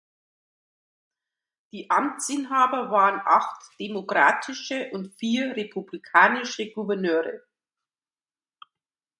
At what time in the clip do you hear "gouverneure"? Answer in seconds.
6.71-7.43